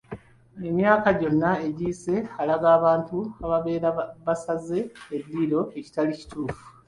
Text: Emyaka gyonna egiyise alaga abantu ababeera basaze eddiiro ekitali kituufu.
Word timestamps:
Emyaka 0.69 1.07
gyonna 1.19 1.51
egiyise 1.67 2.15
alaga 2.41 2.67
abantu 2.77 3.17
ababeera 3.45 3.89
basaze 4.25 4.79
eddiiro 5.15 5.59
ekitali 5.79 6.11
kituufu. 6.19 6.63